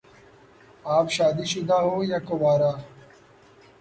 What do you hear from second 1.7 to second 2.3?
ہو یا